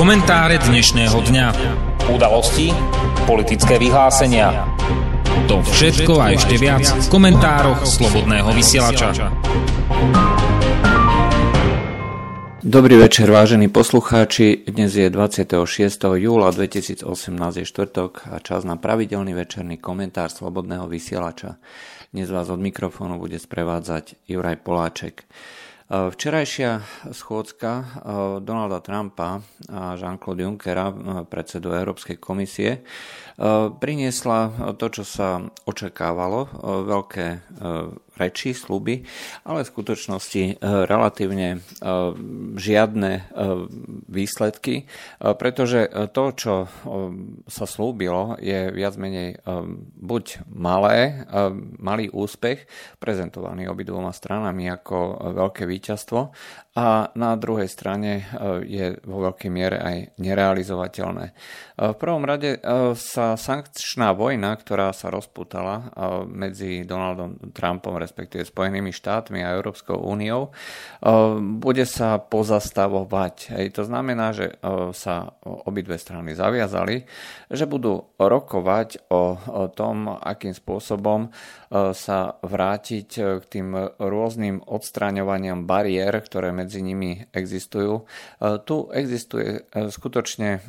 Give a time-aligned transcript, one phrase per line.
[0.00, 1.46] Komentáre dnešného dňa.
[2.08, 2.72] Udalosti,
[3.28, 4.64] politické vyhlásenia.
[5.44, 9.28] To všetko a ešte viac v komentároch Slobodného vysielača.
[12.64, 14.64] Dobrý večer, vážení poslucháči.
[14.72, 15.68] Dnes je 26.
[16.16, 17.04] júla 2018,
[17.60, 21.60] je štvrtok a čas na pravidelný večerný komentár Slobodného vysielača.
[22.08, 25.28] Dnes vás od mikrofónu bude sprevádzať Juraj Poláček.
[25.90, 27.70] Včerajšia schôdzka
[28.46, 30.94] Donalda Trumpa a Jean-Claude Junckera,
[31.26, 32.86] predsedu Európskej komisie,
[33.82, 36.46] priniesla to, čo sa očakávalo,
[36.86, 37.26] veľké
[38.20, 39.00] reči, sluby,
[39.48, 41.58] ale v skutočnosti e, relatívne e,
[42.60, 43.22] žiadne e,
[44.10, 44.84] výsledky,
[45.20, 46.54] pretože to, čo
[47.46, 49.38] sa slúbilo, je viac menej
[49.96, 51.24] buď malé,
[51.78, 52.66] malý úspech,
[52.98, 56.20] prezentovaný obidvoma stranami ako veľké víťazstvo
[56.74, 58.26] a na druhej strane
[58.66, 61.26] je vo veľkej miere aj nerealizovateľné.
[61.78, 62.58] V prvom rade
[62.98, 65.90] sa sankčná vojna, ktorá sa rozputala
[66.26, 73.54] medzi Donaldom Trumpom, respektíve Spojenými štátmi a Európskou úniou, eh, bude sa pozastavovať.
[73.70, 77.06] To znamená, že eh, sa obidve strany zaviazali,
[77.46, 79.38] že budú rokovať o,
[79.74, 88.08] tom, akým spôsobom eh, sa vrátiť k tým rôznym odstraňovaniam bariér, ktoré medzi nimi existujú.
[88.40, 90.64] Tu existuje skutočne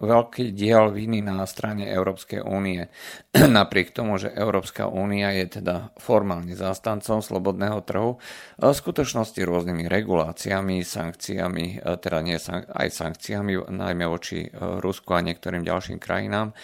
[0.00, 2.90] veľký diel viny na strane Európskej únie.
[3.58, 8.18] Napriek tomu, že Európska únia je teda formálne zástancom zástancom slobodného trhu,
[8.58, 12.34] v skutočnosti rôznymi reguláciami, sankciami, e, teda nie
[12.74, 14.48] aj sankciami, najmä voči e,
[14.82, 16.54] Rusku a niektorým ďalším krajinám, e,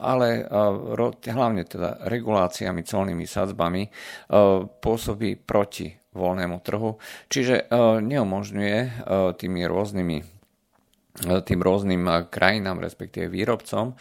[0.00, 0.48] ale
[1.28, 3.92] hlavne teda reguláciami, colnými sadzbami
[4.80, 6.96] pôsobí proti voľnému trhu,
[7.28, 7.68] čiže
[8.00, 8.78] neumožňuje
[9.36, 10.35] tými rôznymi
[11.16, 13.96] tým rôznym krajinám, respektíve výrobcom,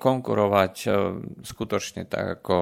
[0.00, 0.74] konkurovať
[1.44, 2.54] skutočne tak, ako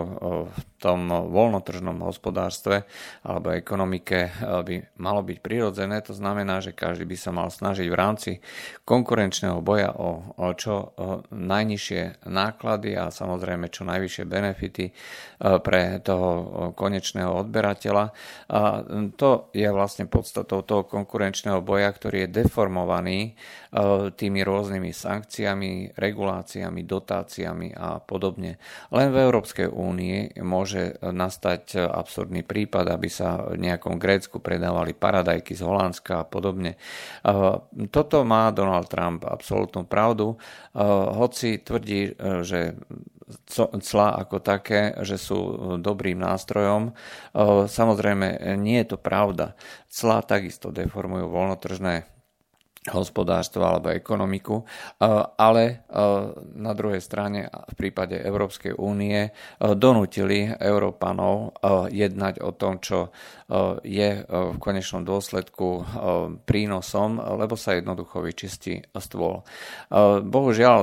[0.51, 2.85] v tom voľnotržnom hospodárstve
[3.23, 6.02] alebo ekonomike by malo byť prirodzené.
[6.05, 8.30] To znamená, že každý by sa mal snažiť v rámci
[8.83, 10.92] konkurenčného boja o, o čo
[11.30, 14.90] najnižšie náklady a samozrejme čo najvyššie benefity
[15.39, 16.29] pre toho
[16.74, 18.11] konečného odberateľa.
[18.51, 18.61] A
[19.14, 23.39] to je vlastne podstatou toho konkurenčného boja, ktorý je deformovaný
[24.14, 28.56] tými rôznymi sankciami, reguláciami, dotáciami a podobne.
[28.95, 35.58] Len v Európskej únii môže nastať absurdný prípad, aby sa v nejakom Grécku predávali paradajky
[35.58, 36.77] z Holandska a podobne.
[37.90, 40.39] Toto má Donald Trump absolútnu pravdu,
[41.14, 42.14] hoci tvrdí,
[42.45, 42.78] že
[43.80, 45.40] cla ako také, že sú
[45.80, 46.92] dobrým nástrojom.
[47.64, 49.56] Samozrejme, nie je to pravda.
[49.89, 52.14] Cla takisto deformujú voľnotržné
[52.84, 54.61] hospodárstvo alebo ekonomiku,
[55.40, 55.89] ale
[56.52, 61.56] na druhej strane v prípade Európskej únie donútili Európanov
[61.89, 63.08] jednať o tom, čo
[63.80, 65.68] je v konečnom dôsledku
[66.45, 69.40] prínosom, lebo sa jednoducho vyčistí stôl.
[70.20, 70.78] Bohužiaľ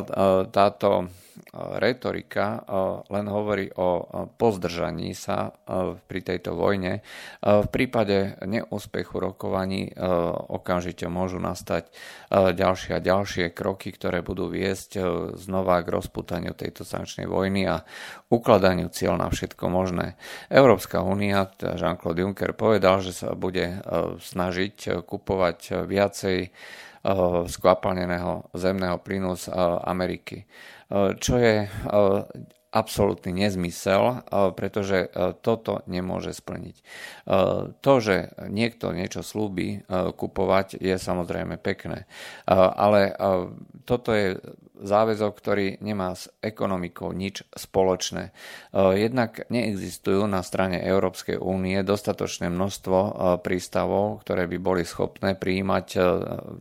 [0.49, 1.05] táto
[1.53, 2.63] retorika
[3.07, 4.05] len hovorí o
[4.35, 5.51] pozdržaní sa
[6.07, 7.03] pri tejto vojne.
[7.41, 9.91] V prípade neúspechu rokovaní
[10.51, 11.91] okamžite môžu nastať
[12.31, 14.99] ďalšie a ďalšie kroky, ktoré budú viesť
[15.39, 17.83] znova k rozputaniu tejto sankčnej vojny a
[18.31, 20.15] ukladaniu cieľ na všetko možné.
[20.47, 23.79] Európska únia, teda Jean-Claude Juncker povedal, že sa bude
[24.19, 26.51] snažiť kupovať viacej
[27.49, 29.49] skvapalneného zemného plynu z
[29.89, 30.45] Ameriky
[31.19, 31.53] čo je
[32.71, 34.23] absolútny nezmysel,
[34.55, 35.11] pretože
[35.43, 36.75] toto nemôže splniť.
[37.83, 42.07] To, že niekto niečo slúbi kupovať, je samozrejme pekné,
[42.49, 43.11] ale
[43.83, 44.39] toto je
[44.81, 48.33] záväzok, ktorý nemá s ekonomikou nič spoločné.
[48.73, 52.97] Jednak neexistujú na strane Európskej únie dostatočné množstvo
[53.45, 55.85] prístavov, ktoré by boli schopné prijímať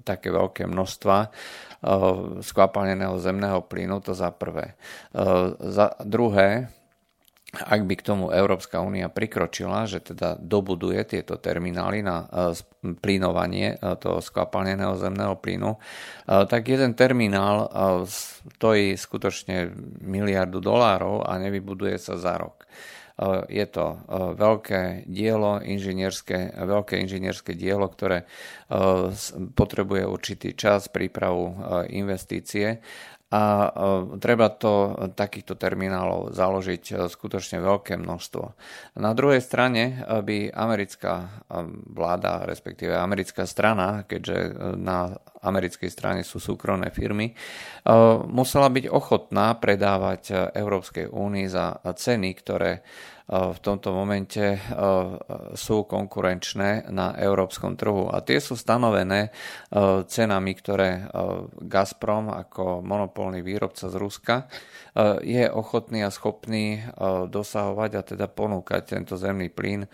[0.05, 1.17] také veľké množstva
[2.45, 4.77] skvapalneného zemného plynu, to za prvé.
[6.05, 6.71] Druhé,
[7.51, 12.55] ak by k tomu Európska únia prikročila, že teda dobuduje tieto terminály na e,
[13.03, 15.79] plynovanie e, toho skvapalneného zemného plynu, e,
[16.47, 17.67] tak jeden terminál
[18.07, 22.71] stojí skutočne miliardu dolárov a nevybuduje sa za rok.
[23.53, 24.01] Je to
[24.33, 28.25] veľké dielo, inžinierské, veľké inžinierské dielo, ktoré
[29.53, 31.53] potrebuje určitý čas, prípravu
[31.93, 32.81] investície
[33.31, 33.71] a
[34.19, 38.45] treba to, takýchto terminálov založiť skutočne veľké množstvo.
[38.99, 41.47] Na druhej strane by americká
[41.95, 47.33] vláda, respektíve americká strana, keďže na americkej strane sú súkromné firmy,
[48.29, 52.85] musela byť ochotná predávať Európskej únii za ceny, ktoré
[53.31, 54.59] v tomto momente
[55.55, 58.11] sú konkurenčné na európskom trhu.
[58.11, 59.31] A tie sú stanovené
[60.11, 61.07] cenami, ktoré
[61.63, 64.51] Gazprom ako monopolný výrobca z Ruska
[65.23, 66.83] je ochotný a schopný
[67.31, 69.87] dosahovať a teda ponúkať tento zemný plyn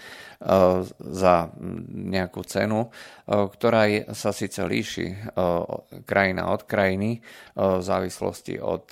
[0.96, 1.52] za
[1.92, 2.88] nejakú cenu,
[3.28, 3.84] ktorá
[4.16, 5.12] sa síce líši
[6.08, 7.20] krajina od krajiny
[7.52, 8.88] v závislosti od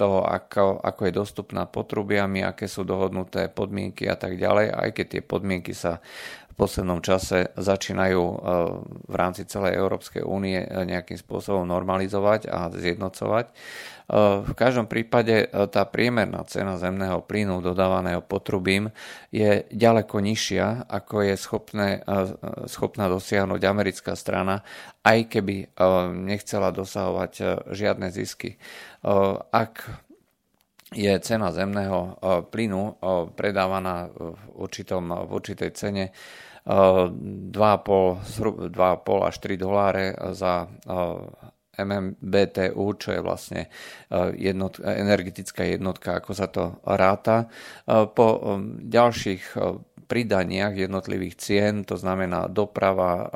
[0.00, 5.06] toho, ako, ako je dostupná potrubiami, aké sú dohodnuté podmienky a tak ďalej, aj keď
[5.06, 6.00] tie podmienky sa
[6.52, 8.22] v poslednom čase začínajú
[9.08, 13.48] v rámci celej Európskej únie nejakým spôsobom normalizovať a zjednocovať.
[14.12, 18.92] E, v každom prípade tá priemerná cena zemného plynu dodávaného potrubím
[19.32, 21.88] je ďaleko nižšia, ako je schopné,
[22.68, 24.60] schopná dosiahnuť americká strana,
[25.00, 25.72] aj keby
[26.28, 28.60] nechcela dosahovať žiadne zisky.
[29.48, 29.88] Ak
[30.92, 32.20] je cena zemného
[32.52, 33.00] plynu
[33.32, 36.04] predávaná v, určitom, v určitej cene
[36.68, 37.48] 2,5,
[38.70, 40.68] 2,5 až 3 doláre za
[41.72, 43.72] MMBTU, čo je vlastne
[44.36, 47.48] jednot, energetická jednotka, ako sa to ráta.
[47.88, 48.26] Po
[48.84, 49.56] ďalších
[50.04, 53.32] pridaniach jednotlivých cien, to znamená doprava,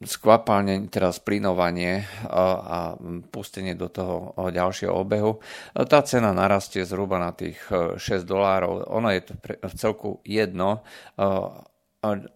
[0.00, 2.96] skvapalne, teda splinovanie a
[3.28, 5.42] pustenie do toho ďalšieho obehu.
[5.74, 8.86] Tá cena narastie zhruba na tých 6 dolárov.
[8.94, 10.86] Ono je to v celku jedno,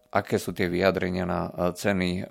[0.09, 2.23] aké sú tie vyjadrenia na e, ceny e,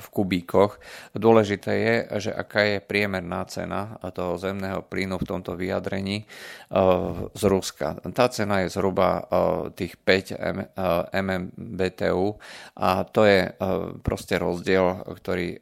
[0.00, 0.80] v kubíkoch.
[1.12, 1.94] Dôležité je,
[2.28, 6.26] že aká je priemerná cena toho zemného plynu v tomto vyjadrení e,
[7.32, 8.00] z Ruska.
[8.16, 9.28] Tá cena je zhruba
[9.76, 10.74] tých 5
[11.12, 12.26] MMBTU
[12.76, 13.52] a to je
[14.02, 15.60] proste rozdiel, ktorý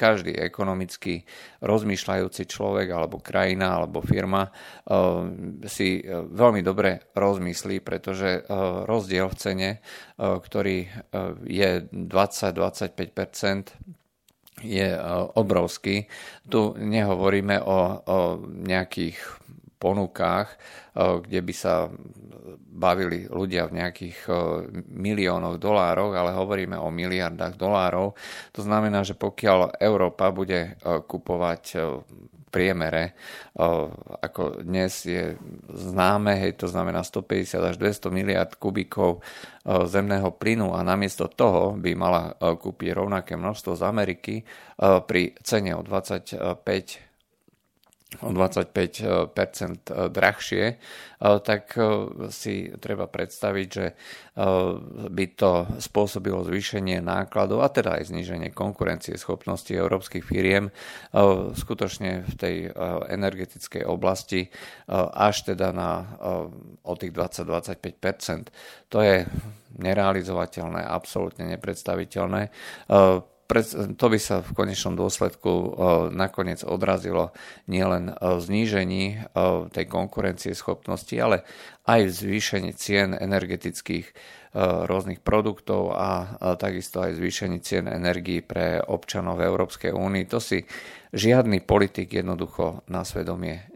[0.00, 1.28] každý ekonomicky
[1.60, 4.54] rozmýšľajúci človek alebo krajina alebo firma eh,
[5.68, 8.44] si eh, veľmi dobre rozmyslí, pretože eh,
[8.88, 9.70] rozdiel v cene,
[10.20, 10.84] ktorý
[11.48, 13.72] je 20-25%
[14.60, 14.88] je
[15.32, 16.04] obrovský.
[16.44, 19.16] Tu nehovoríme o, o nejakých
[19.80, 20.60] ponukách,
[20.94, 21.88] kde by sa
[22.68, 24.28] bavili ľudia v nejakých
[24.92, 28.12] miliónoch dolárov, ale hovoríme o miliardách dolárov.
[28.52, 31.80] To znamená, že pokiaľ Európa bude kupovať
[32.50, 33.14] priemere,
[34.26, 35.38] ako dnes je
[35.70, 39.22] známe, hej, to znamená 150 až 200 miliard kubíkov
[39.64, 44.34] zemného plynu a namiesto toho by mala kúpiť rovnaké množstvo z Ameriky
[44.80, 46.66] pri cene o 25
[48.18, 50.64] o 25% drahšie,
[51.20, 51.82] tak e,
[52.34, 53.86] si treba predstaviť, že
[55.10, 60.72] by to spôsobilo zvýšenie nákladov a teda aj zníženie konkurencie schopnosti európskych firiem
[61.52, 62.56] skutočne v tej
[63.10, 64.48] energetickej oblasti
[65.12, 65.90] až teda na
[66.86, 69.28] o tých 20-25% To je
[69.76, 72.48] nerealizovateľné, absolútne nepredstaviteľné
[73.98, 75.66] to by sa v konečnom dôsledku e,
[76.14, 77.34] nakoniec odrazilo
[77.66, 79.16] nielen v znížení e,
[79.74, 81.42] tej konkurencie schopnosti, ale
[81.90, 84.12] aj v zvýšení cien energetických e,
[84.86, 90.24] rôznych produktov a takisto aj zvýšení cien energií pre občanov Európskej únii.
[90.30, 90.62] To si
[91.10, 93.66] žiadny politik jednoducho na svedomie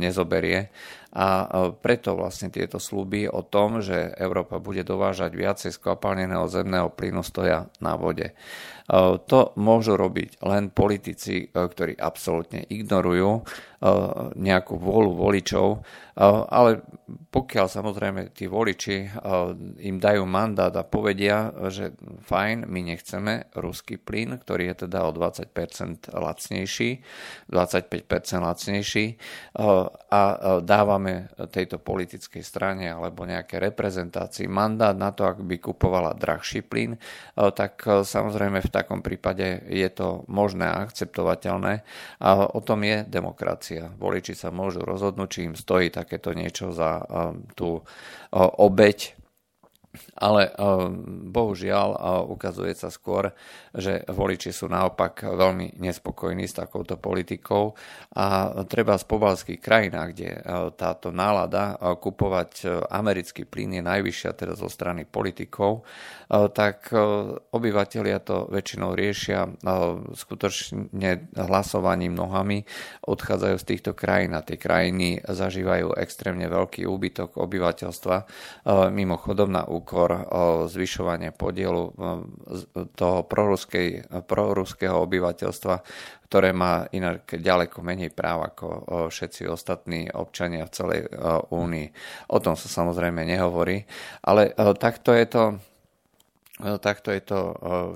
[0.00, 0.72] nezoberie
[1.12, 1.44] a
[1.76, 7.68] preto vlastne tieto sluby o tom, že Európa bude dovážať viacej skvapalneného zemného plynu stoja
[7.84, 8.32] na vode.
[9.28, 13.44] To môžu robiť len politici, ktorí absolútne ignorujú
[14.38, 15.82] nejakú vôľu voličov,
[16.46, 16.86] ale
[17.32, 19.10] pokiaľ samozrejme tí voliči
[19.82, 21.96] im dajú mandát a povedia, že
[22.28, 26.90] fajn, my nechceme ruský plyn, ktorý je teda o 20% lacnejší,
[27.48, 28.04] 25%
[28.38, 29.06] lacnejší
[30.12, 30.20] a
[30.60, 37.00] dávame tejto politickej strane alebo nejaké reprezentácii mandát na to, ak by kupovala drahší plyn,
[37.34, 41.82] tak samozrejme v takom prípade je to možné a akceptovateľné.
[42.20, 43.96] A o tom je demokracia demokracia.
[43.96, 47.80] Voliči sa môžu rozhodnúť, či im stojí takéto niečo za um, tú
[48.32, 49.16] obeď
[50.16, 50.52] ale eh,
[51.28, 52.00] bohužiaľ eh,
[52.32, 53.32] ukazuje sa skôr,
[53.76, 57.76] že voliči sú naopak veľmi nespokojní s takouto politikou.
[58.16, 60.40] A treba z pobalských krajinách, kde eh,
[60.76, 65.84] táto nálada kupovať americký plyn je najvyššia teda zo strany politikov,
[66.30, 66.88] tak
[67.52, 69.44] obyvateľia to väčšinou riešia
[70.16, 72.64] skutočne hlasovaním nohami,
[73.04, 78.16] odchádzajú z týchto krajín a tie krajiny zažívajú extrémne veľký úbytok obyvateľstva,
[78.94, 80.30] mimochodom na úkor
[80.70, 81.90] zvyšovania podielu
[82.94, 83.18] toho
[84.22, 85.74] proruského obyvateľstva,
[86.30, 88.66] ktoré má inak ďaleko menej práv ako
[89.10, 91.00] všetci ostatní občania v celej
[91.50, 91.88] únii.
[92.30, 93.82] O tom sa samozrejme nehovorí,
[94.22, 95.42] ale takto je to
[96.60, 97.40] Takto je to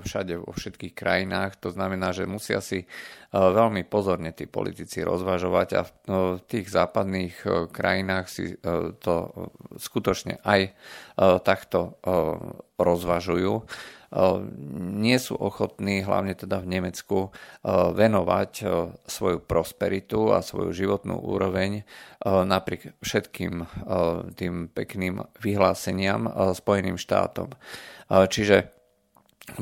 [0.01, 1.61] všade vo všetkých krajinách.
[1.61, 2.89] To znamená, že musia si
[3.29, 8.57] veľmi pozorne tí politici rozvažovať a v tých západných krajinách si
[8.97, 9.15] to
[9.77, 10.73] skutočne aj
[11.45, 12.01] takto
[12.81, 13.53] rozvažujú
[14.97, 17.17] nie sú ochotní, hlavne teda v Nemecku,
[17.67, 18.51] venovať
[19.03, 21.83] svoju prosperitu a svoju životnú úroveň
[22.23, 23.67] napriek všetkým
[24.39, 27.51] tým pekným vyhláseniam Spojeným štátom.
[28.07, 28.71] Čiže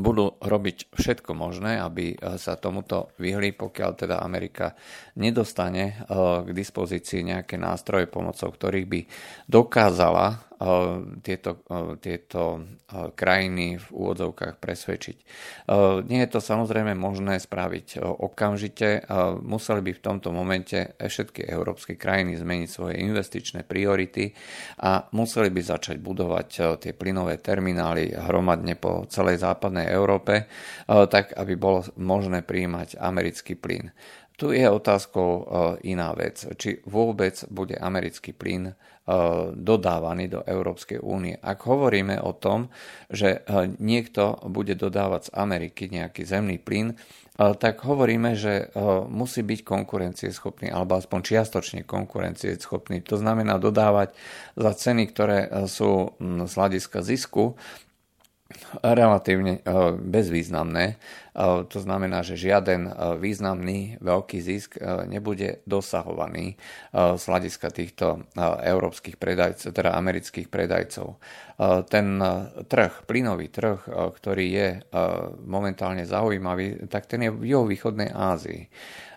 [0.02, 4.74] budú robiť všetko možné, aby sa tomuto vyhli, pokiaľ teda Amerika
[5.14, 6.02] nedostane
[6.42, 9.00] k dispozícii nejaké nástroje, pomocou ktorých by
[9.46, 10.42] dokázala
[11.22, 11.62] tieto,
[12.02, 12.66] tieto
[13.14, 15.18] krajiny v úvodzovkách presvedčiť.
[16.10, 19.06] Nie je to samozrejme možné spraviť okamžite.
[19.46, 24.34] Museli by v tomto momente všetky európske krajiny zmeniť svoje investičné priority
[24.82, 30.50] a museli by začať budovať tie plynové terminály hromadne po celej západnej Európe,
[30.88, 33.94] tak aby bolo možné príjmať americký plyn.
[34.36, 35.48] Tu je otázkou
[35.88, 38.76] iná vec, či vôbec bude americký plyn
[39.54, 41.38] dodávaný do Európskej únie.
[41.40, 42.74] Ak hovoríme o tom,
[43.08, 43.46] že
[43.78, 46.98] niekto bude dodávať z Ameriky nejaký zemný plyn,
[47.36, 48.72] tak hovoríme, že
[49.12, 53.04] musí byť konkurencieschopný alebo aspoň čiastočne konkurencieschopný.
[53.06, 54.16] To znamená dodávať
[54.58, 57.60] za ceny, ktoré sú z hľadiska zisku
[58.82, 59.62] relatívne
[60.00, 60.98] bezvýznamné
[61.68, 62.88] to znamená, že žiaden
[63.20, 64.80] významný veľký zisk
[65.12, 66.56] nebude dosahovaný
[66.96, 68.24] z hľadiska týchto
[68.64, 71.20] európskych predajcov, teda amerických predajcov.
[71.92, 72.08] Ten
[72.72, 74.70] trh, plynový trh, ktorý je
[75.44, 78.72] momentálne zaujímavý, tak ten je v juhovýchodnej Ázii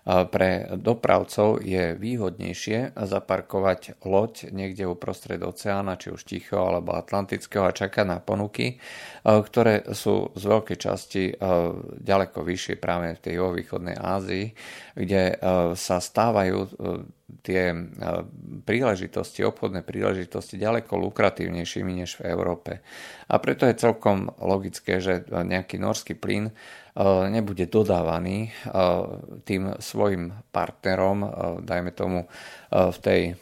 [0.09, 7.77] pre dopravcov je výhodnejšie zaparkovať loď niekde uprostred oceána, či už Tichého alebo Atlantického a
[7.77, 8.81] čakať na ponuky,
[9.21, 11.37] ktoré sú z veľkej časti
[12.01, 14.47] ďaleko vyššie práve v tej juhovýchodnej Ázii,
[14.99, 15.35] kde e,
[15.79, 16.69] sa stávajú e,
[17.47, 17.77] tie e,
[18.67, 22.83] príležitosti, obchodné príležitosti ďaleko lukratívnejšími než v Európe.
[23.31, 26.51] A preto je celkom logické, že nejaký norský plyn
[27.31, 28.51] nebude dodávaný
[29.47, 31.23] tým svojim partnerom,
[31.63, 32.27] dajme tomu
[32.71, 33.39] v tej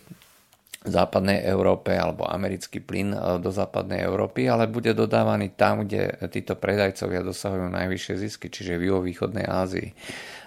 [0.86, 6.54] západnej Európe alebo americký plyn e, do západnej Európy, ale bude dodávaný tam, kde títo
[6.54, 9.90] predajcovia dosahujú najvyššie zisky, čiže v juhovýchodnej Ázii.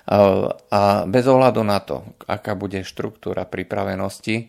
[0.09, 4.45] A bez ohľadu na to, aká bude štruktúra pripravenosti e,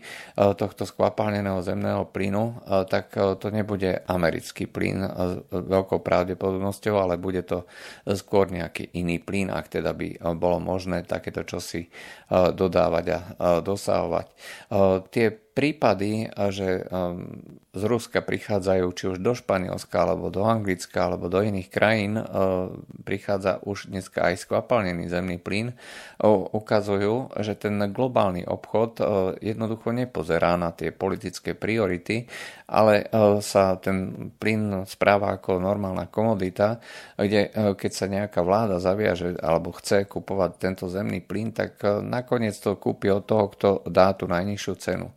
[0.57, 2.53] tohto skvapalneného zemného plynu, e,
[2.89, 7.69] tak e, to nebude americký plyn s veľkou pravdepodobnosťou, ale bude to
[8.09, 11.93] skôr nejaký iný plyn, ak teda by bolo možné takéto čosi
[12.31, 13.19] dodávať a
[13.61, 14.27] dosahovať.
[15.13, 16.87] Tie prípady, že
[17.71, 22.23] z Ruska prichádzajú či už do Španielska, alebo do Anglicka, alebo do iných krajín, e,
[23.07, 25.71] prichádza už dneska aj skvapalnený zemný plyn,
[26.51, 29.03] ukazujú, že ten globálny obchod e,
[29.55, 32.27] jednoducho nepozerá na tie politické priority,
[32.67, 36.83] ale e, sa ten plyn správa ako normálna komodita,
[37.15, 42.75] kde keď sa nejaká vláda zaviaže alebo chce kupovať tento zemný plyn, tak nakoniec to
[42.75, 45.07] kúpi od toho, kto dá tú najnižšiu cenu.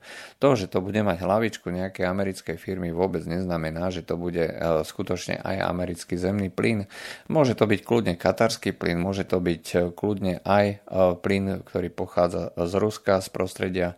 [0.43, 4.55] To, že to bude mať hlavičku americké americkej firmy vôbec neznamená, že to bude e,
[4.85, 6.89] skutočne aj americký zemný plyn.
[7.29, 10.77] Môže to byť kľudne katarský plyn, môže to byť e, kľudne aj e,
[11.21, 13.91] plyn, ktorý pochádza z Ruska, z prostredia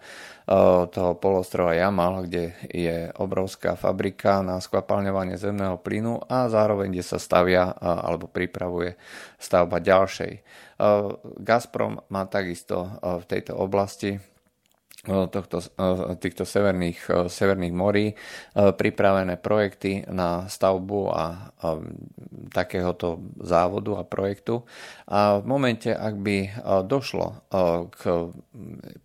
[0.95, 7.18] toho polostrova Jamal, kde je obrovská fabrika na skvapalňovanie zemného plynu a zároveň, kde sa
[7.18, 8.95] stavia alebo pripravuje
[9.42, 10.33] stavba ďalšej.
[11.42, 14.23] Gazprom má takisto v tejto oblasti
[15.06, 15.62] tohto,
[16.18, 18.12] týchto severných, severných morí
[18.52, 21.25] pripravené projekty na stavbu a,
[21.62, 21.68] a
[22.50, 24.66] takéhoto závodu a projektu.
[25.06, 26.36] A v momente, ak by
[26.84, 27.46] došlo
[27.94, 28.00] k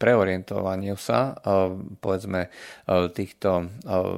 [0.02, 1.38] preorientovaniu sa,
[2.02, 2.50] povedzme,
[3.14, 3.70] týchto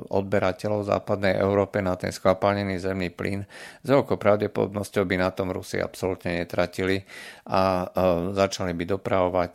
[0.08, 3.44] odberateľov západnej Európe na ten skvapalnený zemný plyn,
[3.84, 7.04] s veľkou pravdepodobnosťou by na tom Rusi absolútne netratili
[7.52, 7.84] a
[8.32, 9.54] začali by dopravovať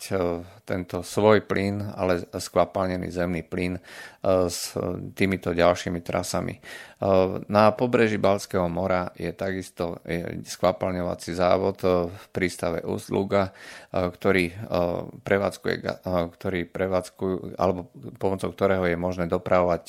[0.69, 3.79] tento svoj plyn, ale skvapalnený zemný plyn
[4.49, 4.75] s
[5.15, 6.59] týmito ďalšími trasami.
[7.47, 10.03] Na pobreží Balského mora je takisto
[10.43, 11.79] skvapalňovací závod
[12.11, 13.55] v prístave Ustluga,
[13.95, 14.51] ktorý
[15.23, 15.75] prevádzkuje,
[16.09, 17.87] ktorý prevádzkujú, alebo
[18.19, 19.85] pomocou ktorého je možné dopravovať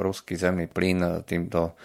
[0.00, 1.76] ruský zemný plyn týmto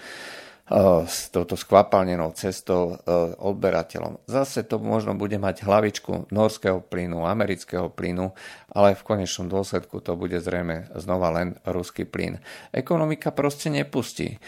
[1.06, 2.98] s touto skvapalnenou cestou
[3.38, 4.26] odberateľom.
[4.26, 8.34] Zase to možno bude mať hlavičku norského plynu, amerického plynu,
[8.74, 12.42] ale v konečnom dôsledku to bude zrejme znova len ruský plyn.
[12.74, 14.42] Ekonomika proste nepustí.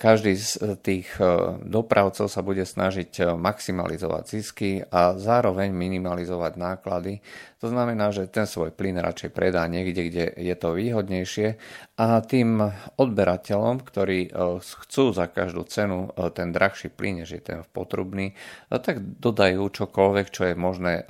[0.00, 1.12] Každý z tých
[1.60, 7.20] dopravcov sa bude snažiť maximalizovať zisky a zároveň minimalizovať náklady.
[7.62, 11.54] To znamená, že ten svoj plyn radšej predá niekde, kde je to výhodnejšie
[11.94, 12.58] a tým
[12.98, 18.34] odberateľom, ktorí chcú za každú cenu ten drahší plyn, než je ten potrubný,
[18.66, 21.06] tak dodajú čokoľvek, čo je možné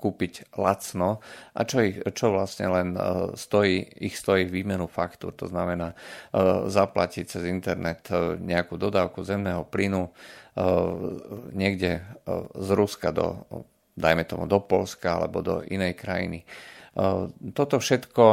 [0.00, 1.20] kúpiť lacno
[1.52, 2.96] a čo, ich, čo vlastne len
[3.36, 5.36] stojí, ich stojí výmenu faktúr.
[5.36, 5.92] To znamená
[6.72, 8.08] zaplatiť cez internet
[8.40, 10.08] nejakú dodávku zemného plynu
[11.52, 12.00] niekde
[12.56, 13.44] z Ruska do
[13.92, 16.44] dajme tomu do Polska alebo do inej krajiny.
[17.52, 18.24] Toto všetko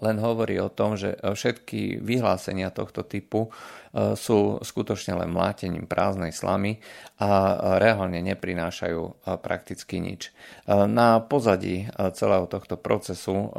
[0.00, 3.52] len hovorí o tom, že všetky vyhlásenia tohto typu
[3.94, 6.82] sú skutočne len mlátením prázdnej slamy
[7.22, 10.34] a reálne neprinášajú prakticky nič.
[10.66, 11.86] Na pozadí
[12.18, 13.54] celého tohto procesu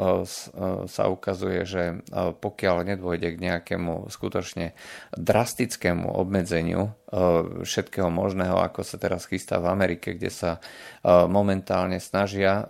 [0.91, 4.75] sa ukazuje, že pokiaľ nedôjde k nejakému skutočne
[5.15, 6.91] drastickému obmedzeniu
[7.63, 10.59] všetkého možného, ako sa teraz chystá v Amerike, kde sa
[11.07, 12.67] momentálne snažia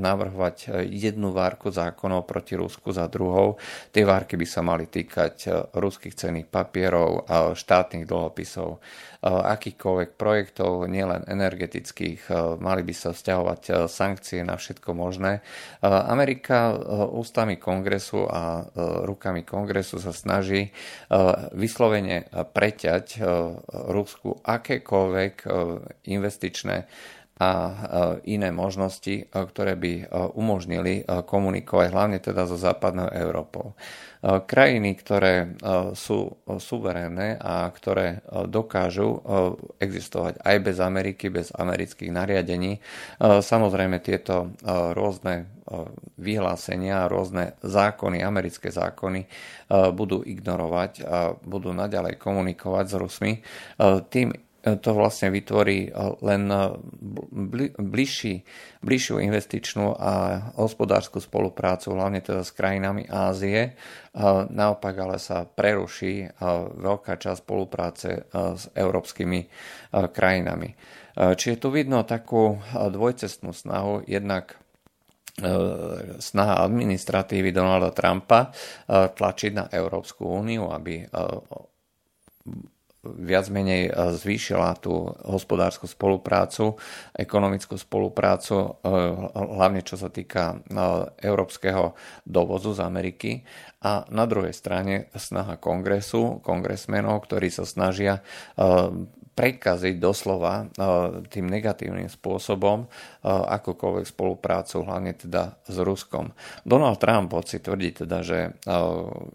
[0.00, 3.60] navrhovať jednu várku zákonov proti Rusku za druhou.
[3.92, 7.26] Tie várky by sa mali týkať ruských cenných papierov, úverov,
[7.58, 8.78] štátnych dlhopisov,
[9.24, 15.42] akýchkoľvek projektov, nielen energetických, mali by sa vzťahovať sankcie na všetko možné.
[15.82, 16.76] Amerika
[17.10, 18.68] ústami kongresu a
[19.08, 20.70] rukami kongresu sa snaží
[21.56, 23.18] vyslovene preťať
[23.90, 25.34] Rusku akékoľvek
[26.06, 26.76] investičné
[27.34, 27.50] a
[28.30, 29.92] iné možnosti, ktoré by
[30.38, 33.74] umožnili komunikovať hlavne teda so západnou Európou.
[34.24, 35.58] Krajiny, ktoré
[35.98, 39.18] sú suverénne a ktoré dokážu
[39.82, 42.78] existovať aj bez Ameriky, bez amerických nariadení,
[43.20, 44.54] samozrejme tieto
[44.94, 45.50] rôzne
[46.16, 49.26] vyhlásenia, rôzne zákony, americké zákony
[49.90, 53.32] budú ignorovať a budú naďalej komunikovať s Rusmi.
[54.08, 54.32] Tým
[54.64, 56.72] to vlastne vytvorí eh, len eh,
[57.76, 58.44] bližší,
[58.80, 60.12] bližšiu investičnú a
[60.56, 63.76] hospodárskú spoluprácu, hlavne teda s krajinami Ázie.
[64.54, 66.30] Naopak ale sa preruší
[66.78, 69.50] veľká časť spolupráce s európskymi
[69.90, 70.70] krajinami.
[71.18, 74.54] Čiže tu vidno takú dvojcestnú snahu, jednak
[76.22, 78.54] snaha administratívy Donalda Trumpa
[78.86, 81.02] tlačiť na Európsku úniu, aby
[83.04, 86.80] viac menej e, zvýšila tú hospodárskú spoluprácu,
[87.12, 88.90] ekonomickú spoluprácu, e,
[89.34, 90.56] hlavne čo sa týka e,
[91.20, 91.92] európskeho
[92.24, 93.44] dovozu z Ameriky.
[93.84, 98.24] A na druhej strane snaha kongresu, kongresmenov, ktorí sa snažia
[99.34, 100.70] prekaziť doslova
[101.26, 102.86] tým negatívnym spôsobom
[103.26, 106.30] akokoľvek spoluprácu, hlavne teda s Ruskom.
[106.62, 108.54] Donald Trump si tvrdí teda, že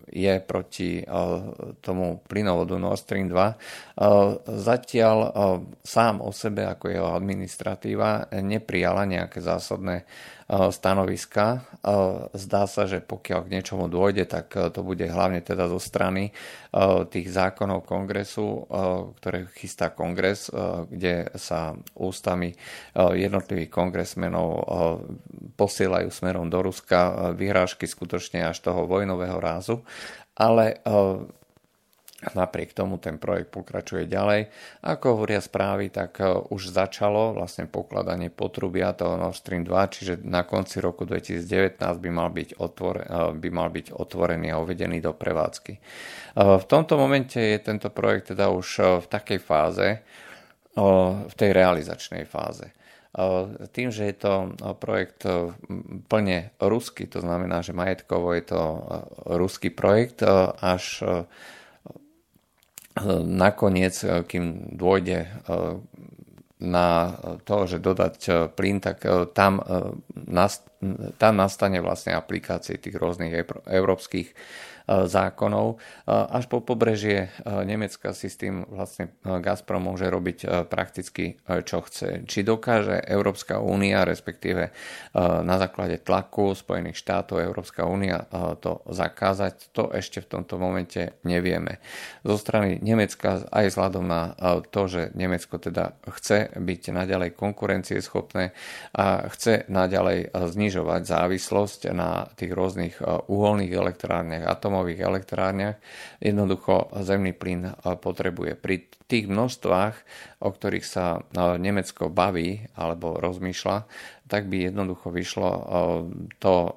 [0.08, 1.04] je proti
[1.84, 4.00] tomu plynovodu Nord Stream 2.
[4.48, 5.18] Zatiaľ
[5.84, 10.08] sám o sebe ako jeho administratíva neprijala nejaké zásadné
[10.50, 11.62] stanoviska.
[12.34, 16.34] Zdá sa, že pokiaľ k niečomu dôjde, tak to bude hlavne teda zo strany
[17.14, 18.66] tých zákonov kongresu,
[19.22, 20.50] ktoré chystá kongres,
[20.90, 22.58] kde sa ústami
[22.98, 24.50] jednotlivých kongresmenov
[25.54, 29.86] posielajú smerom do Ruska vyhrážky skutočne až toho vojnového rázu.
[30.34, 30.82] Ale
[32.20, 34.52] Napriek tomu ten projekt pokračuje ďalej.
[34.84, 40.14] Ako hovoria správy, tak e, už začalo vlastne pokladanie potrubia toho Nord Stream 2, čiže
[40.28, 45.00] na konci roku 2019 by mal byť, otvore, e, by mal byť otvorený a uvedený
[45.00, 45.74] do prevádzky.
[45.80, 45.82] E,
[46.36, 49.88] v tomto momente je tento projekt teda už v takej fáze,
[51.20, 52.72] v tej realizačnej fáze.
[53.74, 55.28] Tým, že je to projekt
[56.08, 58.62] plne ruský, to znamená, že majetkovo je to
[59.28, 60.24] ruský projekt,
[60.62, 61.04] až
[63.24, 63.96] nakoniec,
[64.28, 65.28] kým dôjde
[66.60, 67.16] na
[67.48, 68.16] to, že dodať
[68.52, 69.64] plyn, tak tam,
[71.16, 74.36] tam nastane vlastne aplikácie tých rôznych európskych
[74.90, 75.76] zákonov.
[75.76, 77.30] E, až po pobrežie e,
[77.64, 82.26] Nemecka si s tým vlastne Gazprom môže robiť prakticky čo chce.
[82.26, 84.72] Či dokáže Európska únia, respektíve
[85.16, 88.26] na základe tlaku Spojených štátov Európska únia
[88.60, 91.80] to zakázať, to ešte v tomto momente nevieme.
[92.26, 94.34] Zo strany Nemecka aj vzhľadom na
[94.70, 98.52] to, že Nemecko teda chce byť naďalej konkurencieschopné
[98.96, 102.96] a chce naďalej znižovať závislosť na tých rôznych
[103.30, 105.78] uholných elektrárniach, atomov atomových elektrárniach.
[106.24, 108.56] Jednoducho zemný plyn eh, potrebuje.
[108.56, 109.96] Pri tých množstvách,
[110.40, 113.84] o ktorých sa eh, Nemecko baví alebo rozmýšľa,
[114.32, 115.64] tak by jednoducho vyšlo eh,
[116.40, 116.72] to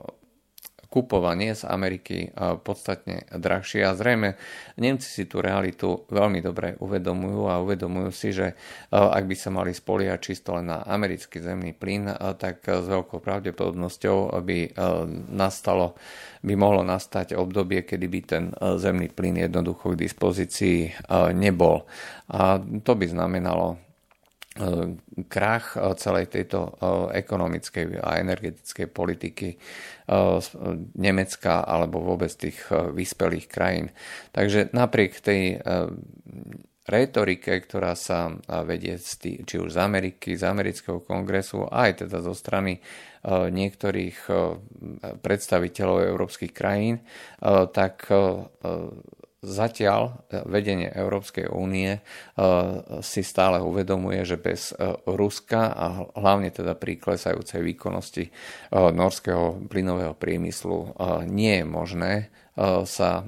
[0.93, 2.29] kupovanie z Ameriky
[2.61, 4.37] podstatne drahšie a zrejme
[4.77, 8.53] Nemci si tú realitu veľmi dobre uvedomujú a uvedomujú si, že
[8.93, 14.37] ak by sa mali spoliať čisto len na americký zemný plyn, tak s veľkou pravdepodobnosťou
[14.45, 14.59] by
[15.33, 15.97] nastalo
[16.43, 18.45] by mohlo nastať obdobie, kedy by ten
[18.77, 20.91] zemný plyn jednoducho k dispozícii
[21.33, 21.87] nebol.
[22.29, 23.92] A to by znamenalo E,
[25.33, 26.71] krach e, celej tejto e,
[27.25, 29.51] ekonomickej a energetickej politiky
[30.99, 33.89] Nemecka alebo vôbec tých vyspelých krajín.
[34.35, 35.57] Takže napriek tej
[36.85, 38.35] retorike, ktorá sa
[38.67, 42.83] vedie či už z Ameriky, z amerického kongresu, aj teda zo strany
[43.31, 44.27] niektorých
[45.23, 47.01] predstaviteľov európskych krajín,
[47.73, 48.11] tak
[49.43, 52.01] Zatiaľ vedenie Európskej únie e,
[53.03, 58.33] si stále uvedomuje, že bez e, Ruska a hlavne teda pri klesajúcej výkonnosti e,
[58.71, 60.95] norského plynového priemyslu
[61.27, 62.13] nie je možné
[62.85, 63.25] sa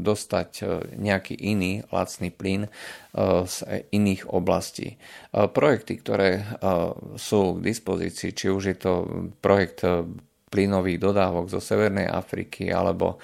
[0.00, 0.64] dostať
[0.96, 2.72] nejaký iný lacný plyn
[3.44, 3.56] z
[3.92, 4.96] iných oblastí.
[5.36, 6.48] Projekty, ktoré
[7.20, 8.92] sú k dispozícii, či už je to
[9.44, 9.84] projekt
[10.54, 13.18] plynových dodávok zo Severnej Afriky alebo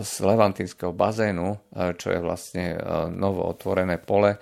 [0.00, 1.60] z levantinského bazénu,
[2.00, 2.80] čo je vlastne
[3.12, 4.40] novo otvorené pole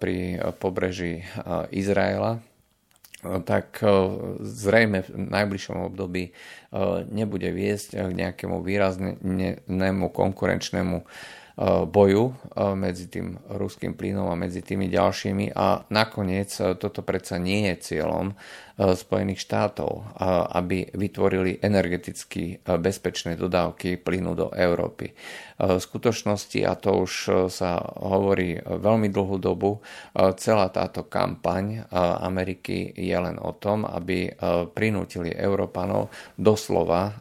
[0.00, 1.20] pri pobreží
[1.68, 2.40] Izraela,
[3.44, 3.84] tak
[4.40, 6.32] zrejme v najbližšom období
[7.12, 10.96] nebude viesť k nejakému výraznému konkurenčnému
[11.90, 12.24] boju
[12.78, 15.50] medzi tým ruským plynom a medzi tými ďalšími.
[15.58, 18.38] A nakoniec toto predsa nie je cieľom
[18.78, 20.04] Spojených štátov, eh,
[20.54, 25.10] aby vytvorili energeticky eh, bezpečné dodávky plynu do Európy.
[25.58, 27.12] V skutočnosti, a to už
[27.50, 29.82] sa hovorí veľmi dlhú dobu,
[30.38, 31.82] celá táto kampaň
[32.22, 34.30] Ameriky je len o tom, aby
[34.70, 37.18] prinútili Európanov doslova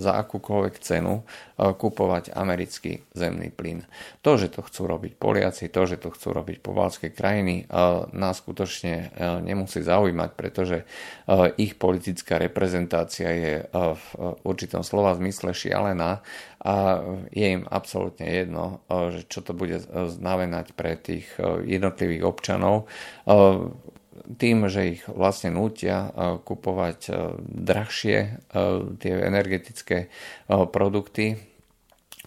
[0.00, 1.28] za akúkoľvek cenu
[1.60, 3.84] kupovať americký zemný plyn.
[4.24, 7.68] To, že to chcú robiť Poliaci, to, že to chcú robiť povalské krajiny,
[8.16, 9.12] nás skutočne
[9.44, 10.88] nemusí zaujímať, pretože
[11.56, 14.04] ich politická reprezentácia je eh, v
[14.44, 16.20] určitom slova zmysle šialená
[16.64, 16.74] a
[17.32, 21.26] je im absolútne jedno, eh, že čo to bude znamenať pre tých
[21.64, 22.86] jednotlivých občanov
[24.24, 26.08] tým, že ich vlastne nútia
[26.48, 27.12] kupovať
[27.44, 28.18] drahšie
[28.96, 30.08] tie energetické
[30.48, 31.36] produkty,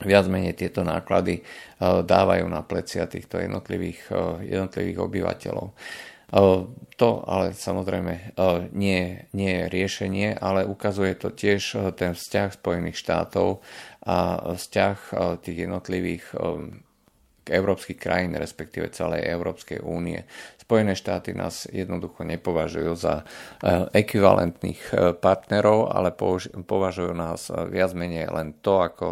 [0.06, 1.42] viac menej tieto náklady
[1.82, 4.14] dávajú na plecia týchto jednotlivých,
[4.46, 5.74] jednotlivých obyvateľov.
[6.98, 8.36] To ale samozrejme
[8.76, 13.64] nie, nie je riešenie, ale ukazuje to tiež ten vzťah Spojených štátov
[14.04, 14.98] a vzťah
[15.40, 16.36] tých jednotlivých
[17.48, 20.20] európskych krajín, respektíve celej Európskej únie.
[20.60, 23.24] Spojené štáty nás jednoducho nepovažujú za
[23.96, 26.12] ekvivalentných partnerov, ale
[26.68, 29.06] považujú nás viac menej len to, ako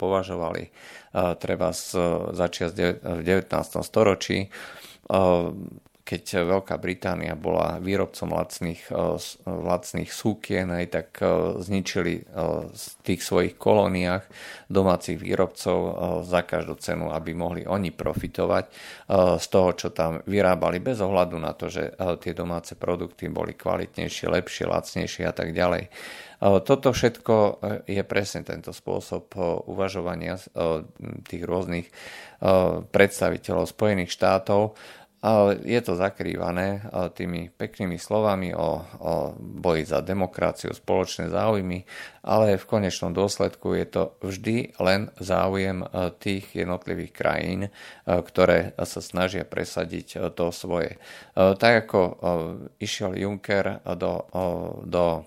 [0.00, 0.72] považovali
[1.36, 1.92] treba z
[2.72, 3.52] v 19.
[3.84, 4.48] storočí
[6.14, 9.18] keď Veľká Británia bola výrobcom lacných, eh,
[9.50, 12.70] lacných súkien, aj tak eh, zničili v eh,
[13.02, 14.22] tých svojich kolóniách
[14.70, 15.76] domácich výrobcov
[16.22, 18.64] za každú cenu, aby mohli oni profitovať
[19.38, 24.26] z toho, čo tam vyrábali, bez ohľadu na to, že tie domáce produkty boli kvalitnejšie,
[24.32, 25.92] lepšie, lacnejšie a tak ďalej.
[26.40, 29.36] Toto všetko je presne tento spôsob
[29.68, 30.40] uvažovania
[31.28, 31.86] tých rôznych
[32.90, 34.74] predstaviteľov Spojených štátov,
[35.64, 36.84] je to zakrývané
[37.16, 41.88] tými peknými slovami o, o boji za demokraciu, spoločné záujmy,
[42.28, 45.80] ale v konečnom dôsledku je to vždy len záujem
[46.20, 47.60] tých jednotlivých krajín,
[48.04, 51.00] ktoré sa snažia presadiť to svoje.
[51.34, 52.00] Tak ako
[52.76, 54.28] išiel Juncker do,
[54.84, 55.24] do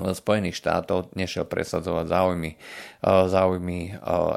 [0.00, 2.56] Spojených štátov nešiel presadzovať záujmy, e,
[3.04, 3.90] záujmy e,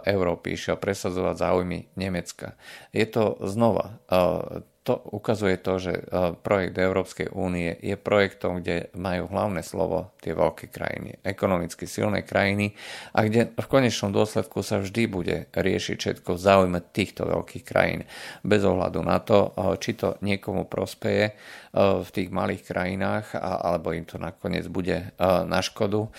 [0.07, 2.55] Európy, išiel presadzovať záujmy Nemecka.
[2.95, 5.93] Je to znova e, to ukazuje to, že
[6.41, 12.73] projekt Európskej únie je projektom, kde majú hlavné slovo tie veľké krajiny, ekonomicky silné krajiny
[13.13, 18.09] a kde v konečnom dôsledku sa vždy bude riešiť všetko v záujme týchto veľkých krajín.
[18.41, 21.37] Bez ohľadu na to, či to niekomu prospeje
[21.75, 26.09] v tých malých krajinách alebo im to nakoniec bude na škodu.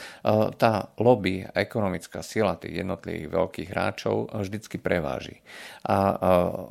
[0.54, 5.42] Tá lobby, ekonomická sila tých jednotlivých veľkých hráčov vždycky preváži.
[5.90, 6.14] A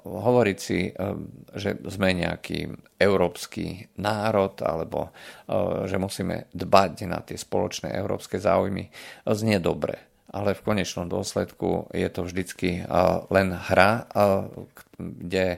[0.04, 0.96] hovoriť si,
[1.56, 5.12] že sme nejaký európsky národ alebo
[5.84, 8.88] že musíme dbať na tie spoločné európske záujmy,
[9.28, 12.86] znie dobre ale v konečnom dôsledku je to vždycky
[13.34, 14.06] len hra,
[14.94, 15.58] kde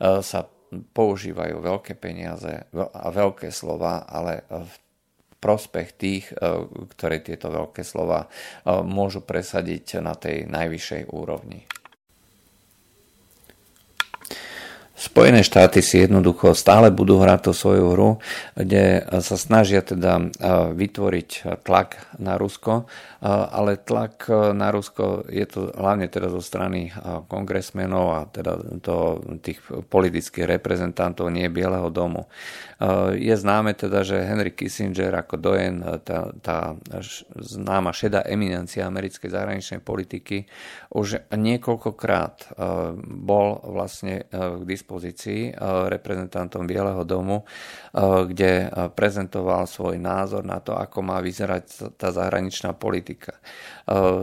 [0.00, 4.74] sa používajú veľké peniaze a veľké slova, ale v
[5.40, 6.24] prospech tých,
[6.94, 8.28] ktoré tieto veľké slova
[8.68, 11.64] môžu presadiť na tej najvyššej úrovni.
[15.00, 18.10] Spojené štáty si jednoducho stále budú hrať tú svoju hru,
[18.52, 20.28] kde sa snažia teda
[20.76, 22.84] vytvoriť tlak na Rusko,
[23.24, 26.92] ale tlak na Rusko je to hlavne teda zo strany
[27.32, 32.28] kongresmenov a teda to, tých politických reprezentantov nie Bieleho domu.
[33.16, 36.76] Je známe teda, že Henry Kissinger ako dojen, tá, tá
[37.40, 40.44] známa šedá eminencia americkej zahraničnej politiky,
[40.92, 42.52] už niekoľkokrát
[43.00, 50.42] bol vlastne k dispozícii dispozícii eh, reprezentantom Bieleho domu, eh, kde eh, prezentoval svoj názor
[50.42, 53.38] na to, ako má vyzerať tá zahraničná politika.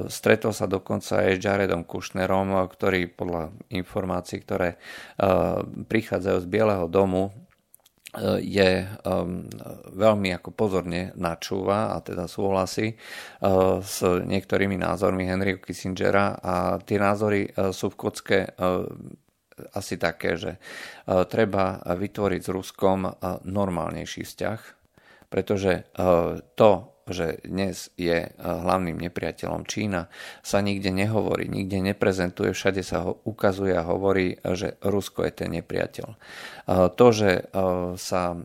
[0.07, 4.79] Stretol sa dokonca aj s Jaredom Kushnerom, ktorý podľa informácií, ktoré
[5.91, 7.35] prichádzajú z Bieleho domu,
[8.39, 9.45] je um,
[9.93, 16.97] veľmi ako pozorne načúva a teda súhlasí uh, s niektorými názormi Henryho Kissingera a tie
[16.97, 18.87] názory uh, sú v kocke uh,
[19.73, 20.59] asi také, že e,
[21.25, 23.11] treba vytvoriť s Ruskom e,
[23.45, 24.59] normálnejší vzťah,
[25.27, 26.01] pretože e,
[26.55, 26.71] to,
[27.07, 30.11] že dnes je hlavným nepriateľom Čína,
[30.43, 35.55] sa nikde nehovorí, nikde neprezentuje, všade sa ho ukazuje a hovorí, že Rusko je ten
[35.55, 36.07] nepriateľ.
[36.91, 37.47] To, že
[37.95, 38.35] sa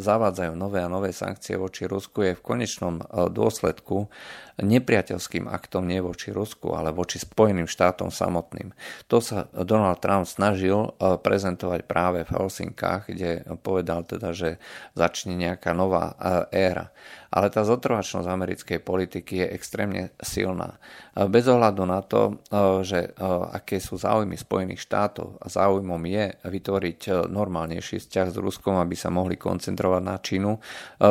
[0.00, 4.08] zavádzajú nové a nové sankcie voči Rusku je v konečnom dôsledku
[4.56, 8.72] nepriateľským aktom nie voči Rusku, ale voči Spojeným štátom samotným.
[9.12, 14.56] To sa Donald Trump snažil e, prezentovať práve v Helsinkách, kde povedal teda, že
[14.96, 16.88] začne nejaká nová e, éra.
[17.28, 20.80] Ale tá zotrvačnosť americkej politiky je extrémne silná.
[21.12, 22.40] E, bez ohľadu na to,
[22.80, 23.12] že
[23.52, 29.12] aké sú záujmy Spojených štátov a záujmom je vytvoriť normálnejší vzťah s Ruskom, aby sa
[29.12, 30.52] mohli koncentrovať na Čínu,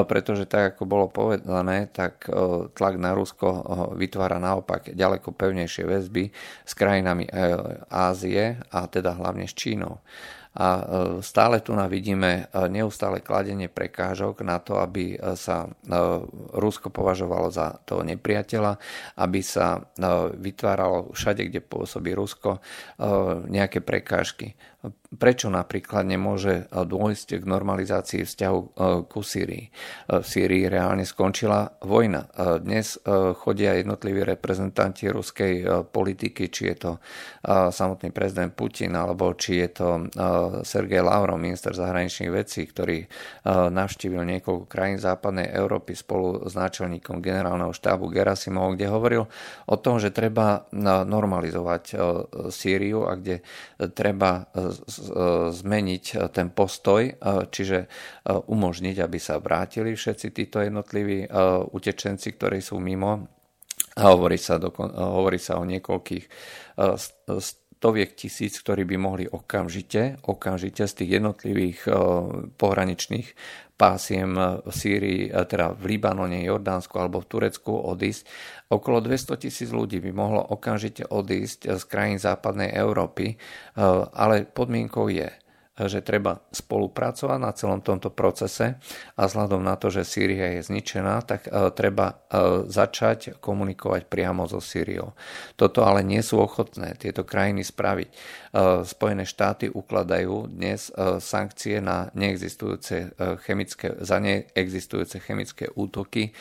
[0.07, 2.25] pretože tak ako bolo povedané, tak
[2.73, 6.31] tlak na Rusko Rusko vytvára naopak ďaleko pevnejšie väzby
[6.63, 7.31] s krajinami e,
[7.91, 9.99] Ázie a teda hlavne s Čínou.
[10.55, 10.83] A e,
[11.19, 15.67] stále tu vidíme neustále kladenie prekážok na to, aby sa
[16.55, 18.79] Rusko považovalo za toho nepriateľa,
[19.19, 19.83] aby sa
[20.39, 22.63] vytváralo všade, kde pôsobí Rusko,
[23.51, 24.55] nejaké prekážky.
[25.15, 28.69] Prečo napríklad nemôže eh, dôjsť k normalizácii vzťahu eh,
[29.07, 29.65] ku Sýrii?
[29.69, 32.27] Eh, v Sýrii reálne skončila vojna.
[32.35, 32.97] Dnes
[33.41, 36.91] chodia jednotliví reprezentanti ruskej politiky, či je to
[37.71, 39.87] samotný prezident Putin, alebo či je to
[40.65, 43.05] Sergej Lavrov, minister zahraničných vecí, ktorý
[43.71, 49.23] navštívil niekoľko krajín západnej Európy spolu s náčelníkom generálneho štábu Gerasimov, kde hovoril
[49.69, 50.65] o tom, že treba
[51.05, 51.83] normalizovať
[52.49, 53.45] Sýriu a kde
[53.93, 54.49] treba
[55.51, 57.13] zmeniť e, ten postoj, e,
[57.49, 57.87] čiže e,
[58.31, 61.27] umožniť, aby sa vrátili všetci títo jednotliví
[61.71, 63.31] utečenci, ktorí sú mimo.
[63.95, 66.25] Hovorí sa, dokon, hovorí sa o niekoľkých
[67.77, 71.79] stoviek tisíc, ktorí by mohli okamžite, okamžite z tých jednotlivých
[72.55, 73.27] pohraničných
[73.75, 74.33] pásiem
[74.63, 78.23] v Sýrii, teda v Libanone, Jordánsku alebo v Turecku odísť.
[78.71, 83.35] Okolo 200 tisíc ľudí by mohlo okamžite odísť z krajín západnej Európy,
[84.15, 85.27] ale podmienkou je,
[85.75, 88.79] že treba spolupracovať na celom tomto procese
[89.19, 92.23] a vzhľadom na to, že Sýria je zničená, tak treba
[92.63, 95.11] začať komunikovať priamo so Sýriou.
[95.59, 98.09] Toto ale nie sú ochotné tieto krajiny spraviť.
[98.87, 103.11] Spojené štáty ukladajú dnes sankcie na neexistujúce
[103.43, 106.31] chemické, za neexistujúce chemické útoky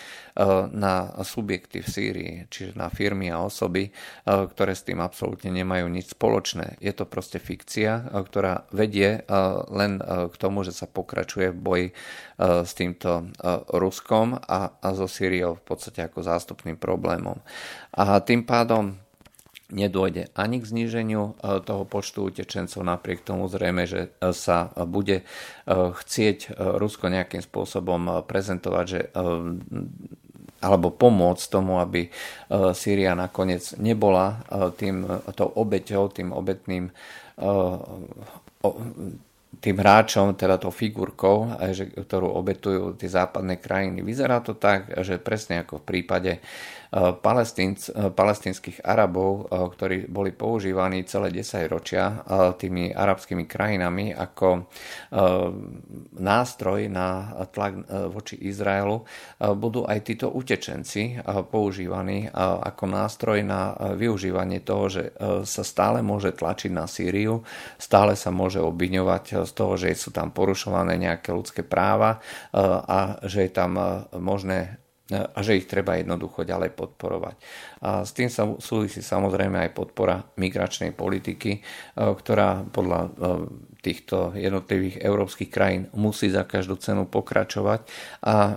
[0.70, 3.90] na subjekty v Sýrii, čiže na firmy a osoby,
[4.24, 6.78] ktoré s tým absolútne nemajú nič spoločné.
[6.78, 9.23] Je to proste fikcia, ktorá vedie
[9.70, 11.86] len k tomu, že sa pokračuje v boji
[12.40, 13.30] s týmto
[13.72, 17.38] Ruskom a, a so Syriou v podstate ako zástupným problémom.
[17.94, 19.00] A tým pádom
[19.72, 25.24] nedôjde ani k zníženiu toho počtu utečencov, napriek tomu zrejme, že sa bude
[25.68, 29.00] chcieť Rusko nejakým spôsobom prezentovať, že
[30.64, 32.08] alebo pomôcť tomu, aby
[32.72, 34.40] Sýria nakoniec nebola
[34.80, 35.04] tým,
[35.36, 36.88] tou obeťou, tým obetným
[39.60, 41.56] tým hráčom, teda tou figurkou,
[41.94, 44.02] ktorú obetujú tie západné krajiny.
[44.02, 46.32] Vyzerá to tak, že presne ako v prípade
[48.14, 52.22] palestinských Arabov, ktorí boli používaní celé 10 ročia
[52.54, 54.70] tými arabskými krajinami ako
[56.14, 57.82] nástroj na tlak
[58.14, 59.02] voči Izraelu,
[59.58, 61.18] budú aj títo utečenci
[61.50, 62.30] používaní
[62.62, 65.10] ako nástroj na využívanie toho, že
[65.42, 67.42] sa stále môže tlačiť na Sýriu,
[67.74, 72.22] stále sa môže obviňovať z toho, že sú tam porušované nejaké ľudské práva
[72.86, 73.74] a že je tam
[74.14, 77.36] možné a že ich treba jednoducho ďalej podporovať.
[77.84, 81.60] A s tým sa súvisí samozrejme aj podpora migračnej politiky, e,
[81.92, 83.08] ktorá podľa e,
[83.84, 87.84] týchto jednotlivých európskych krajín musí za každú cenu pokračovať.
[88.24, 88.54] A e,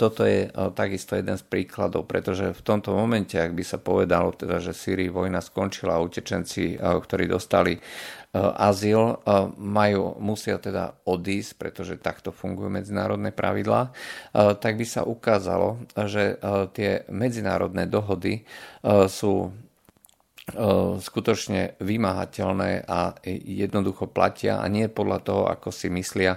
[0.00, 4.64] toto je takisto jeden z príkladov, pretože v tomto momente, ak by sa povedalo, teda,
[4.64, 7.76] že Syrii vojna skončila a utečenci, ktorí dostali
[8.40, 15.04] azyl, eh, majú, musia teda odísť, pretože takto fungujú medzinárodné pravidlá, eh, tak by sa
[15.04, 16.40] ukázalo, že
[16.72, 18.44] tie medzinárodné dohody
[19.08, 19.52] sú
[20.98, 23.14] skutočne vymáhateľné a
[23.46, 26.34] jednoducho platia a nie podľa toho, ako si myslia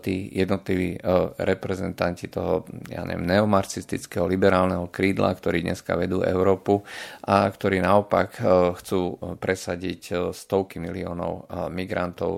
[0.00, 0.96] tí jednotliví
[1.36, 6.80] reprezentanti toho ja neviem, neomarxistického liberálneho krídla, ktorí dneska vedú Európu
[7.28, 8.40] a ktorí naopak
[8.80, 12.32] chcú presadiť stovky miliónov migrantov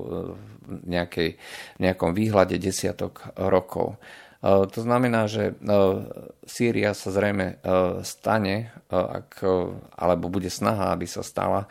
[0.67, 1.31] v, nejakej,
[1.79, 4.03] v nejakom výhľade desiatok rokov.
[4.45, 5.59] To znamená, že
[6.47, 7.59] Sýria sa zrejme
[8.07, 9.43] stane, ak,
[9.99, 11.67] alebo bude snaha, aby sa stala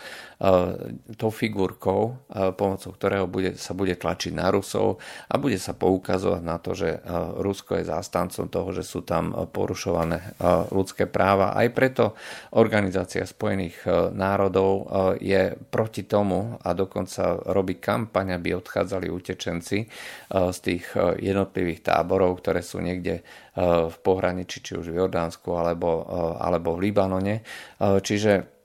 [1.16, 2.20] tou figurkou,
[2.60, 5.00] pomocou ktorého bude, sa bude tlačiť na Rusov
[5.32, 7.00] a bude sa poukazovať na to, že
[7.40, 10.38] Rusko je zástancom toho, že sú tam porušované
[10.70, 11.56] ľudské práva.
[11.56, 12.20] Aj preto
[12.54, 14.92] Organizácia spojených národov
[15.24, 19.78] je proti tomu a dokonca robí kampaň, aby odchádzali utečenci
[20.30, 20.86] z tých
[21.18, 26.42] jednotlivých táborov, ktoré ktoré sú niekde eh, v pohraničí, či už v Jordánsku alebo, eh,
[26.42, 27.46] alebo v Libanone.
[27.46, 28.58] Eh, čiže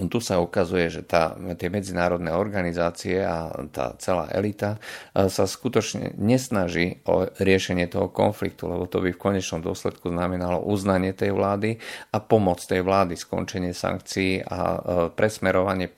[0.00, 4.80] tu sa ukazuje, že tá, tie medzinárodné organizácie a tá celá elita
[5.12, 11.12] sa skutočne nesnaží o riešenie toho konfliktu, lebo to by v konečnom dôsledku znamenalo uznanie
[11.12, 11.76] tej vlády
[12.16, 14.80] a pomoc tej vlády, skončenie sankcií a
[15.12, 15.92] presmerovanie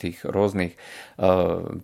[0.00, 0.72] tých rôznych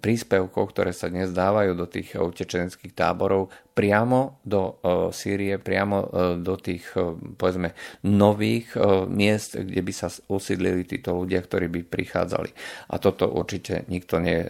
[0.00, 6.34] príspevkov, ktoré sa dnes dávajú do tých utečenských táborov priamo do uh, Sýrie, priamo uh,
[6.34, 8.74] do tých, uh, povedzme, nových
[9.06, 12.50] miest, kde by sa usídlili títo ľudia, ktorí by prichádzali.
[12.90, 14.46] A toto určite nikto nie je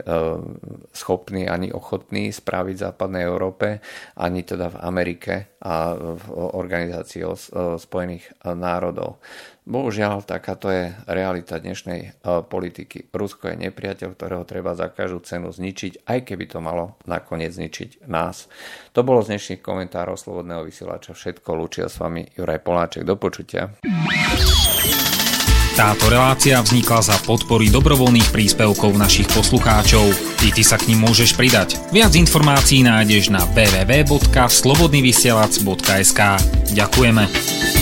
[0.95, 3.83] schopný ani ochotný spraviť v západnej Európe,
[4.17, 7.27] ani teda v Amerike a v organizácii
[7.77, 9.19] Spojených národov.
[9.69, 12.09] Bohužiaľ, takáto je realita dnešnej e,
[12.41, 13.13] politiky.
[13.13, 18.09] Rusko je nepriateľ, ktorého treba za každú cenu zničiť, aj keby to malo nakoniec zničiť
[18.09, 18.49] nás.
[18.97, 21.53] To bolo z dnešných komentárov Slobodného vysielača všetko.
[21.53, 23.05] Lúčia s vami Juraj Poláček.
[23.05, 23.69] Do počutia.
[25.77, 30.17] Táto relácia vznikla za podpory dobrovoľných príspevkov našich poslucháčov.
[30.49, 31.77] I ty sa k ním môžeš pridať.
[31.93, 36.21] Viac informácií nájdeš na www.slobodnyvysielac.sk
[36.73, 37.78] Ďakujeme.